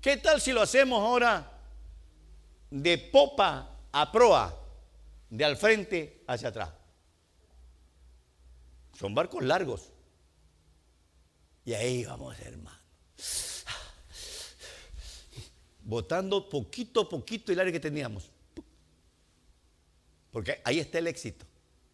[0.00, 1.53] ¿Qué tal si lo hacemos ahora
[2.74, 4.52] de popa a proa,
[5.30, 6.70] de al frente hacia atrás.
[8.98, 9.92] Son barcos largos.
[11.64, 12.76] Y ahí vamos, hermano.
[15.82, 18.28] Botando poquito a poquito el aire que teníamos.
[20.32, 21.46] Porque ahí está el éxito.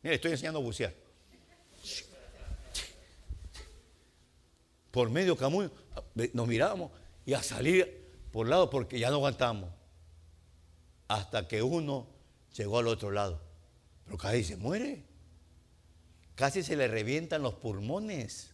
[0.03, 0.95] Mira, estoy enseñando a bucear.
[4.91, 5.71] Por medio camino
[6.33, 6.91] nos mirábamos
[7.27, 9.80] y a salir por lado porque ya no aguantamos
[11.11, 12.07] hasta que uno
[12.57, 13.43] llegó al otro lado.
[14.05, 15.03] Pero casi se muere.
[16.37, 18.53] Casi se le revientan los pulmones.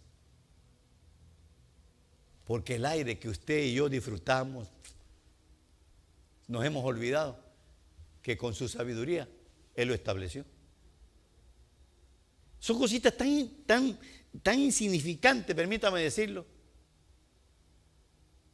[2.47, 4.69] Porque el aire que usted y yo disfrutamos,
[6.49, 7.38] nos hemos olvidado
[8.23, 9.29] que con su sabiduría
[9.75, 10.46] Él lo estableció.
[12.59, 13.98] Son cositas tan, tan,
[14.42, 16.46] tan insignificantes, permítame decirlo.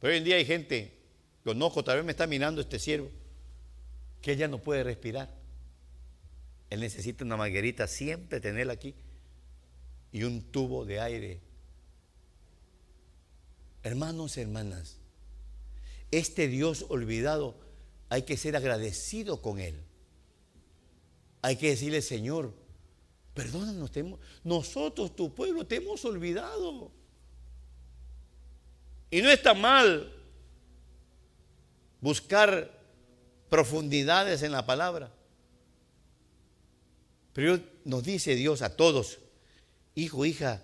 [0.01, 0.99] Pero hoy en día hay gente,
[1.45, 3.09] conozco, tal vez me está mirando este siervo,
[4.23, 5.29] que ella no puede respirar.
[6.69, 8.95] Él necesita una manguerita siempre tenerla aquí
[10.13, 11.41] y un tubo de aire.
[13.83, 14.97] Hermanos, hermanas,
[16.09, 17.59] este Dios olvidado
[18.07, 19.83] hay que ser agradecido con Él.
[21.41, 22.53] Hay que decirle, Señor,
[23.33, 23.91] perdónanos,
[24.45, 26.91] nosotros, tu pueblo, te hemos olvidado.
[29.11, 30.13] Y no está mal
[31.99, 32.82] buscar
[33.53, 35.11] profundidades en la palabra.
[37.33, 39.19] Pero nos dice Dios a todos,
[39.93, 40.63] hijo, hija,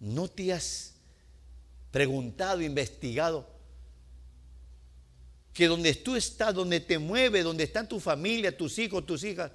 [0.00, 0.94] no te has
[1.92, 3.48] preguntado, investigado.
[5.52, 9.52] Que donde tú estás, donde te mueves, donde está tu familia, tus hijos, tus hijas,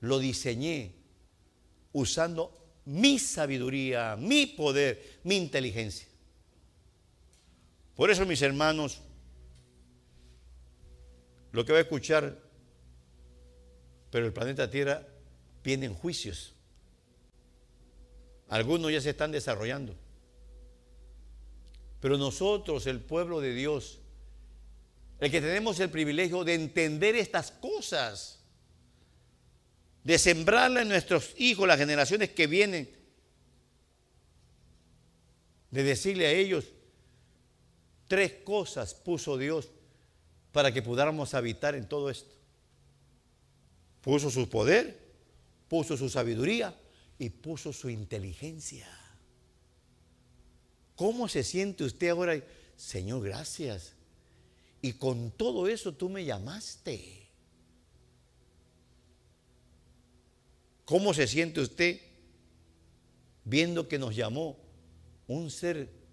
[0.00, 0.94] lo diseñé
[1.92, 6.08] usando mi sabiduría, mi poder, mi inteligencia.
[7.94, 9.02] Por eso, mis hermanos,
[11.54, 12.36] lo que va a escuchar,
[14.10, 15.06] pero el planeta Tierra
[15.62, 16.52] viene en juicios.
[18.48, 19.94] Algunos ya se están desarrollando.
[22.00, 24.00] Pero nosotros, el pueblo de Dios,
[25.20, 28.40] el que tenemos el privilegio de entender estas cosas,
[30.02, 32.90] de sembrarla en nuestros hijos, las generaciones que vienen,
[35.70, 36.64] de decirle a ellos,
[38.08, 39.70] tres cosas puso Dios
[40.54, 42.32] para que pudiéramos habitar en todo esto.
[44.00, 44.96] Puso su poder,
[45.68, 46.72] puso su sabiduría
[47.18, 48.86] y puso su inteligencia.
[50.94, 52.40] ¿Cómo se siente usted ahora?
[52.76, 53.94] Señor, gracias.
[54.80, 57.26] Y con todo eso tú me llamaste.
[60.84, 62.00] ¿Cómo se siente usted
[63.44, 64.56] viendo que nos llamó
[65.26, 66.03] un ser?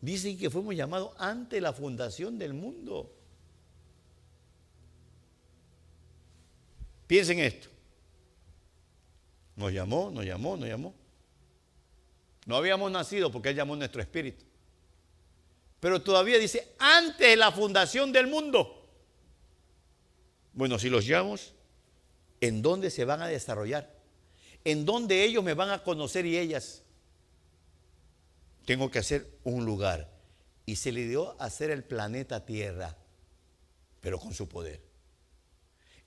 [0.00, 3.12] Dicen que fuimos llamados ante la fundación del mundo.
[7.06, 7.68] Piensen esto.
[9.56, 10.94] Nos llamó, nos llamó, nos llamó.
[12.46, 14.44] No habíamos nacido porque Él llamó nuestro espíritu.
[15.80, 18.88] Pero todavía dice, antes de la fundación del mundo.
[20.52, 21.54] Bueno, si los llamamos,
[22.40, 23.92] en dónde se van a desarrollar,
[24.64, 26.82] en dónde ellos me van a conocer y ellas.
[28.68, 30.12] Tengo que hacer un lugar.
[30.66, 32.98] Y se le dio a hacer el planeta Tierra,
[34.02, 34.82] pero con su poder.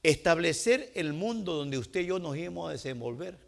[0.03, 3.39] Establecer el mundo donde usted y yo nos íbamos a desenvolver.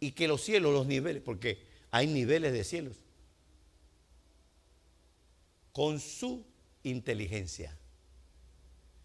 [0.00, 2.96] Y que los cielos, los niveles, porque hay niveles de cielos,
[5.72, 6.42] con su
[6.84, 7.76] inteligencia.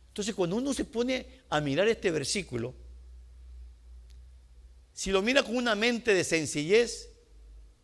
[0.08, 2.74] Entonces, cuando uno se pone a mirar este versículo,
[4.94, 7.11] si lo mira con una mente de sencillez,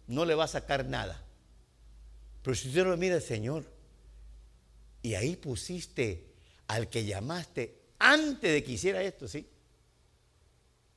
[0.07, 1.23] no le va a sacar nada.
[2.41, 3.65] Pero si usted lo mira, Señor,
[5.01, 6.33] y ahí pusiste
[6.67, 9.47] al que llamaste antes de que hiciera esto, ¿sí?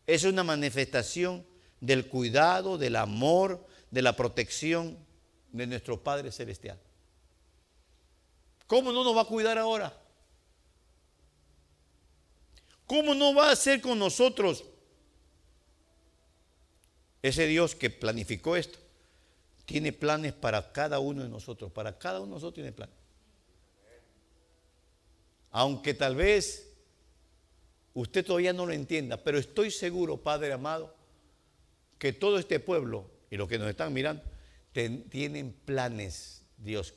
[0.06, 1.44] Es una manifestación
[1.80, 4.98] del cuidado, del amor, de la protección
[5.52, 6.78] de nuestro Padre Celestial.
[8.66, 9.96] ¿Cómo no nos va a cuidar ahora?
[12.86, 14.64] ¿Cómo no va a ser con nosotros
[17.22, 18.78] ese Dios que planificó esto?
[19.70, 21.70] Tiene planes para cada uno de nosotros.
[21.70, 22.96] Para cada uno de nosotros tiene planes.
[25.52, 26.72] Aunque tal vez
[27.94, 30.92] usted todavía no lo entienda, pero estoy seguro, Padre amado,
[32.00, 34.24] que todo este pueblo y los que nos están mirando
[34.72, 36.92] tienen planes, Dios.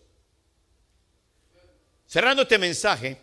[2.07, 3.19] Cerrando este mensaje,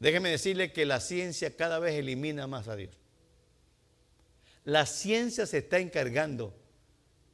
[0.00, 2.99] Déjeme decirle que la ciencia cada vez elimina más a Dios.
[4.70, 6.54] La ciencia se está encargando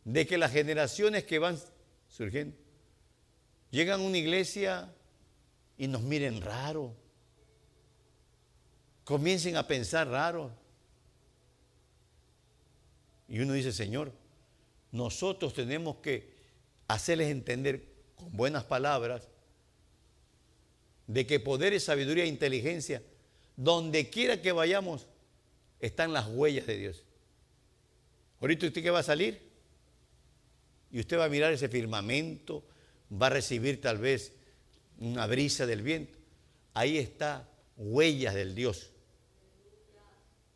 [0.07, 1.61] de que las generaciones que van
[2.09, 2.57] surgiendo
[3.71, 4.91] llegan a una iglesia
[5.77, 6.95] y nos miren raro.
[9.05, 10.51] Comiencen a pensar raro.
[13.29, 14.13] Y uno dice, Señor,
[14.91, 16.33] nosotros tenemos que
[16.89, 19.29] hacerles entender con buenas palabras
[21.07, 23.03] de que poder y sabiduría e inteligencia,
[23.57, 25.07] donde quiera que vayamos,
[25.81, 27.03] están las huellas de Dios.
[28.41, 29.41] Ahorita usted que va a salir
[30.91, 32.65] y usted va a mirar ese firmamento,
[33.11, 34.33] va a recibir tal vez
[34.99, 36.19] una brisa del viento.
[36.75, 38.91] Ahí está huellas del Dios.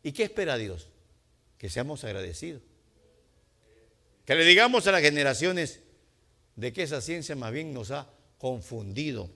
[0.03, 0.89] ¿Y qué espera Dios?
[1.57, 2.61] Que seamos agradecidos.
[4.25, 5.81] Que le digamos a las generaciones
[6.55, 9.29] de que esa ciencia más bien nos ha confundido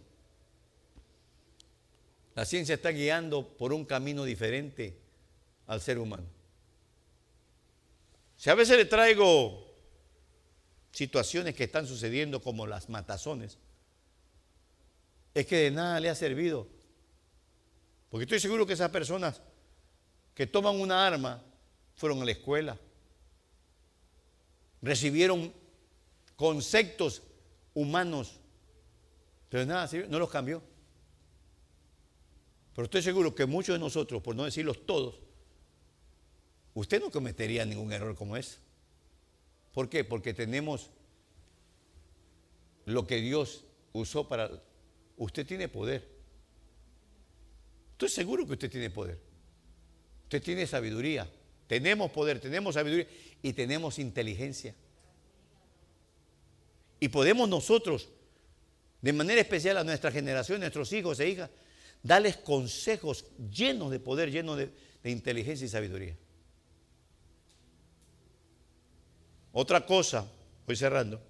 [2.35, 4.97] la ciencia está guiando por un camino diferente
[5.67, 6.25] al ser humano.
[8.45, 9.65] Si a veces le traigo
[10.91, 13.57] situaciones que están sucediendo como las matazones,
[15.33, 16.67] es que de nada le ha servido.
[18.07, 19.41] Porque estoy seguro que esas personas
[20.35, 21.43] que toman una arma
[21.95, 22.77] fueron a la escuela,
[24.79, 25.51] recibieron
[26.35, 27.23] conceptos
[27.73, 28.39] humanos,
[29.49, 30.61] pero nada no los cambió.
[32.75, 35.24] Pero estoy seguro que muchos de nosotros, por no decirlos todos,
[36.75, 38.57] usted no cometería ningún error como ese.
[39.73, 40.03] ¿Por qué?
[40.03, 40.91] Porque tenemos
[42.85, 43.63] lo que Dios
[43.93, 44.51] usó para...
[45.17, 46.07] Usted tiene poder.
[47.93, 49.17] Estoy seguro que usted tiene poder.
[50.23, 51.29] Usted tiene sabiduría.
[51.67, 53.07] tenemos poder, tenemos sabiduría
[53.41, 54.75] y tenemos inteligencia.
[56.99, 58.09] Y podemos nosotros,
[59.01, 61.49] de manera especial a nuestra generación, nuestros hijos e hijas,
[62.03, 64.69] darles consejos llenos de poder, llenos de,
[65.03, 66.15] de inteligencia y sabiduría.
[69.57, 70.29] Otra cosa,
[70.67, 71.21] voy cerrando.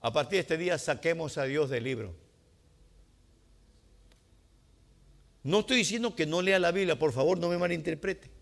[0.00, 2.12] A partir de este día saquemos a Dios del libro.
[5.44, 8.32] No estoy diciendo que no lea la Biblia, por favor, no me malinterprete.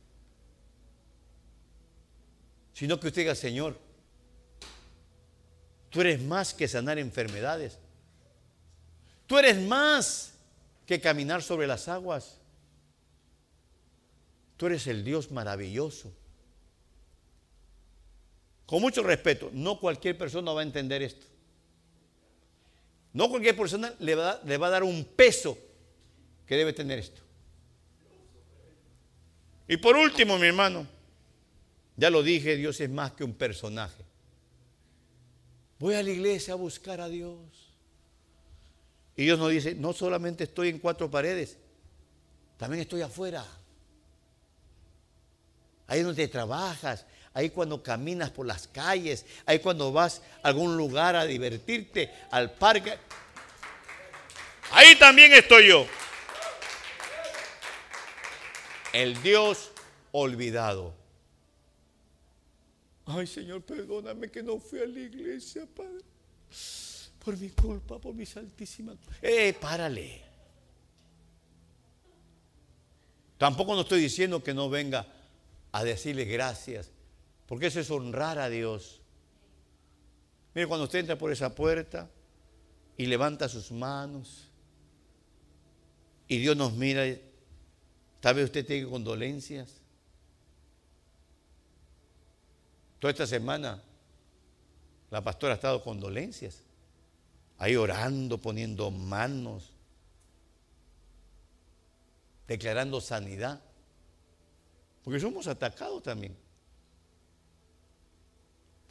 [2.73, 3.79] Sino que usted diga, Señor,
[5.91, 7.79] tú eres más que sanar enfermedades.
[9.27, 10.33] Tú eres más
[10.87, 12.39] que caminar sobre las aguas.
[14.57, 16.11] Tú eres el Dios maravilloso.
[18.73, 21.27] Con mucho respeto, no cualquier persona va a entender esto.
[23.13, 25.59] No cualquier persona le va, a dar un peso
[26.47, 27.21] que debe tener esto.
[29.69, 30.87] Y por último, mi hermano,
[31.99, 34.07] ya lo dije, Dios es más que un personaje.
[35.79, 37.77] Voy a la iglesia a buscar a Dios.
[39.19, 41.59] Y Dios nos dice, no solamente estoy en cuatro paredes,
[42.57, 43.45] también estoy afuera.
[45.87, 47.05] Ahí donde trabajas,
[47.35, 52.53] ahí cuando caminas por las calles, ahí cuando vas a algún lugar a divertirte, al
[52.53, 52.99] parque.
[54.73, 55.87] Ahí también estoy yo.
[58.93, 59.71] El Dios
[60.13, 60.95] olvidado.
[63.07, 66.05] Ay Señor, perdóname que no fui a la iglesia, Padre.
[67.25, 68.95] Por mi culpa, por mi santísima.
[69.21, 70.23] Eh, párale.
[73.39, 75.07] Tampoco no estoy diciendo que no venga
[75.73, 76.91] a decirle gracias,
[77.47, 79.01] porque eso es honrar a Dios.
[80.55, 82.11] Mire, cuando usted entra por esa puerta
[82.97, 84.51] y levanta sus manos
[86.29, 87.05] y Dios nos mira,
[88.21, 89.81] tal vez usted tenga condolencias.
[92.99, 93.83] Toda esta semana
[95.11, 96.63] la pastora ha estado con dolencias,
[97.59, 99.73] ahí orando, poniendo manos,
[102.47, 103.61] declarando sanidad.
[105.03, 106.37] Porque somos atacados también.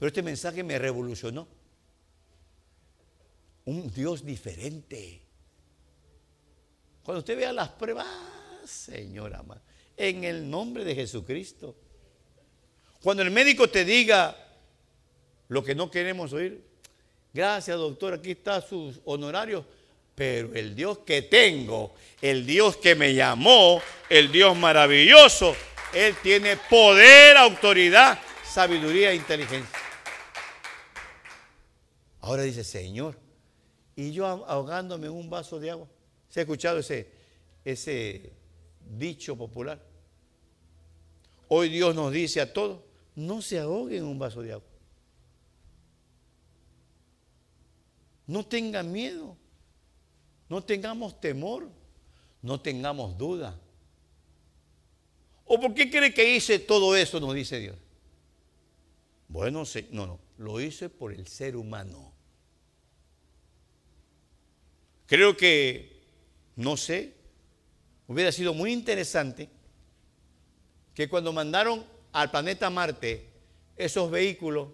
[0.02, 1.48] Pero este mensaje me revolucionó.
[3.66, 5.22] Un Dios diferente.
[7.04, 8.08] Cuando usted vea las pruebas,
[8.66, 9.44] Señora,
[9.96, 11.76] en el nombre de Jesucristo.
[13.04, 14.36] Cuando el médico te diga
[15.50, 16.64] lo que no queremos oír,
[17.32, 19.66] gracias doctor, aquí está sus honorarios,
[20.16, 21.94] pero el Dios que tengo,
[22.24, 23.80] el Dios que me llamó,
[24.10, 25.56] el Dios maravilloso,
[25.94, 29.81] él tiene poder, autoridad, sabiduría e inteligencia.
[32.22, 33.18] Ahora dice, Señor,
[33.96, 35.88] y yo ahogándome en un vaso de agua.
[36.30, 38.34] ¿Se ha escuchado ese,
[38.98, 39.84] dicho popular?
[41.48, 42.80] Hoy Dios nos dice a todos,
[43.16, 44.68] no se ahoguen en un vaso de agua.
[48.28, 49.36] No tengan miedo,
[50.48, 51.68] no tengamos temor,
[52.42, 53.60] no tengamos duda.
[55.46, 57.20] ¿O por qué cree que hice todo eso?
[57.20, 57.76] Nos dice Dios.
[59.28, 62.11] Bueno, no, no, lo hice por el ser humano.
[65.12, 66.06] Creo que,
[66.56, 67.14] no sé,
[68.08, 69.50] hubiera sido muy interesante
[70.94, 73.28] que cuando mandaron al planeta Marte
[73.76, 74.70] esos vehículos,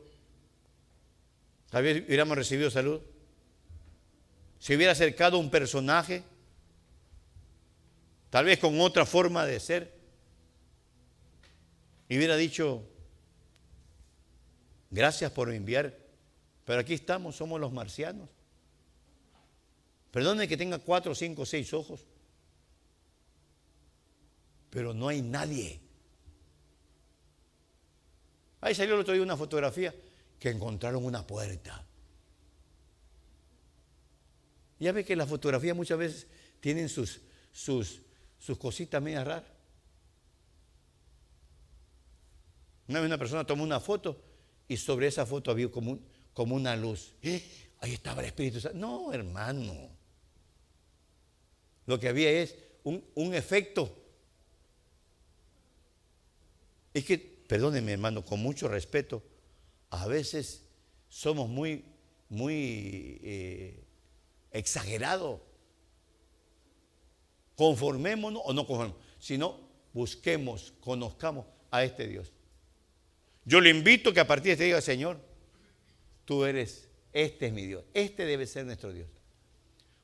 [1.72, 3.02] tal vez hubiéramos recibido salud.
[4.60, 6.24] Si hubiera acercado un personaje,
[8.30, 9.92] tal vez con otra forma de ser,
[12.10, 12.88] y hubiera dicho,
[14.92, 15.98] gracias por enviar,
[16.64, 18.37] pero aquí estamos, somos los marcianos.
[20.12, 22.06] Perdone que tenga cuatro, cinco, seis ojos,
[24.70, 25.80] pero no hay nadie.
[28.62, 29.94] Ahí salió el otro día una fotografía
[30.40, 31.86] que encontraron una puerta.
[34.80, 36.28] Ya ve que las fotografías muchas veces
[36.60, 38.02] tienen sus, sus,
[38.38, 39.44] sus cositas medio raras.
[42.88, 44.22] Una vez una persona tomó una foto
[44.68, 46.00] y sobre esa foto había como,
[46.34, 47.16] como una luz.
[47.22, 47.44] ¡Eh!
[47.80, 48.78] Ahí estaba el Espíritu Santo.
[48.78, 49.97] No, hermano.
[51.88, 53.92] Lo que había es un, un efecto.
[56.94, 59.24] Es que, perdónenme hermano, con mucho respeto,
[59.90, 60.64] a veces
[61.10, 61.86] somos muy,
[62.30, 63.84] muy eh,
[64.52, 65.42] exagerados.
[67.56, 69.60] Conformémonos o no conformémonos, sino
[69.94, 72.32] busquemos, conozcamos a este Dios.
[73.46, 75.20] Yo le invito que a partir de este diga, Señor,
[76.26, 79.08] tú eres, este es mi Dios, este debe ser nuestro Dios.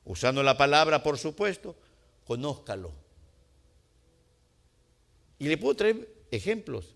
[0.04, 1.76] Usando la palabra, por supuesto,
[2.26, 2.92] conózcalo.
[5.38, 6.94] Y le puedo traer ejemplos.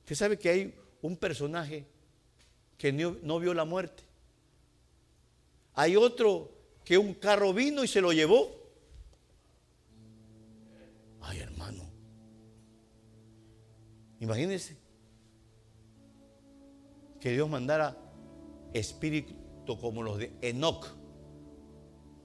[0.00, 1.86] Usted sabe que hay un personaje
[2.78, 4.02] que no, vio la muerte.
[5.74, 6.50] Hay otro
[6.84, 8.50] que un carro vino y se lo llevó.
[11.20, 11.84] Ay, hermano.
[14.18, 14.76] Imagínense
[17.20, 17.96] que Dios mandara
[18.72, 19.34] espíritu
[19.80, 21.01] como los de Enoch.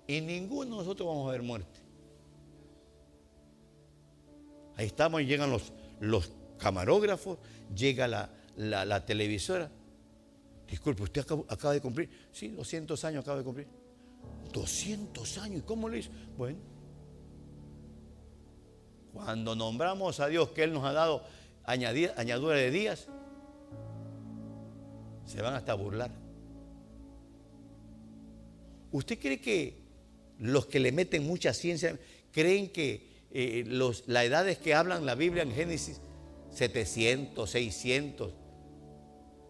[0.08, 1.82] Y ninguno de nosotros vamos a ver muerte.
[4.78, 7.40] Ahí estamos y llegan los, los camarógrafos,
[7.76, 9.70] llega la, la, televisora.
[10.70, 12.10] Disculpe, ¿usted acaba, de cumplir?
[12.32, 13.68] Sí, 200 años acaba de cumplir.
[14.54, 16.12] 200 años, ¿y cómo le hizo?
[16.38, 16.60] Bueno,
[19.14, 21.24] cuando nombramos a Dios que Él nos ha dado
[21.64, 23.08] añadidura de días,
[25.26, 26.12] se van hasta burlar.
[28.92, 29.87] ¿Usted cree que
[30.40, 31.98] los que le meten mucha ciencia
[32.32, 36.00] creen que eh, las edades que hablan la Biblia en Génesis,
[36.52, 38.34] 700, 600,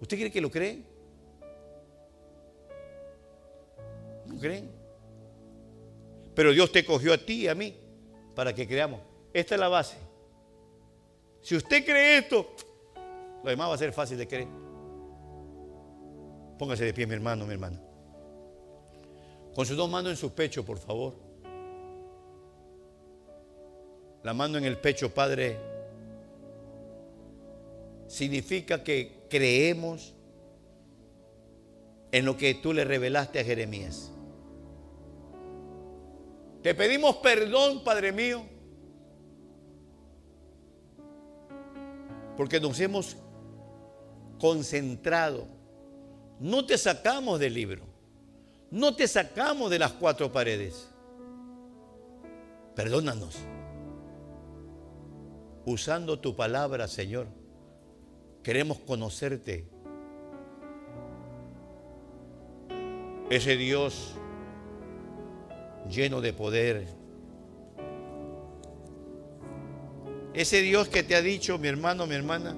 [0.02, 0.86] ¿usted cree que lo creen?
[4.26, 4.70] ¿No creen?
[6.34, 7.76] Pero Dios te cogió a ti y a mí
[8.36, 9.02] para que creamos.
[9.34, 9.98] Esta es la base.
[11.42, 12.56] Si usted cree esto,
[13.44, 14.48] lo demás va a ser fácil de creer.
[16.60, 17.87] Póngase de pie, mi hermano, mi hermana.
[19.58, 21.16] Con sus dos manos en su pecho, por favor.
[24.22, 25.58] La mano en el pecho, Padre,
[28.06, 30.14] significa que creemos
[32.12, 34.12] en lo que tú le revelaste a Jeremías.
[36.62, 38.44] Te pedimos perdón, Padre mío,
[42.38, 43.18] porque nos hemos
[44.38, 45.48] concentrado.
[46.40, 47.87] No te sacamos del libro.
[48.72, 50.90] No te sacamos de las cuatro paredes.
[52.76, 53.38] Perdónanos.
[55.66, 57.28] Usando tu palabra, Señor,
[58.44, 59.68] queremos conocerte.
[63.30, 64.14] Ese Dios
[65.90, 66.88] lleno de poder.
[70.34, 72.56] Ese Dios que te ha dicho, mi hermano, mi hermana,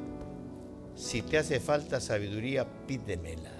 [0.96, 3.59] si te hace falta sabiduría, pídemela.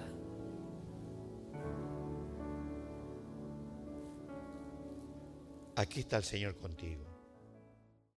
[5.80, 7.09] Aquí está el Señor contigo.